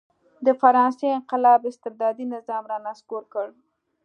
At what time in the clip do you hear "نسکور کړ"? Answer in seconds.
2.87-3.47